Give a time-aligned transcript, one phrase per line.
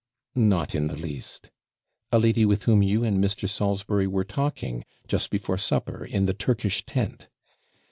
[0.33, 1.51] 'Not in the least.'
[2.11, 3.47] 'A lady with whom you and Mr.
[3.47, 7.29] Salisbury were talking, just before supper, in the Turkish tent.'